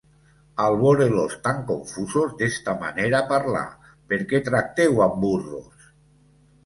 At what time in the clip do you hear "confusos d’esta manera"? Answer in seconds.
1.71-3.21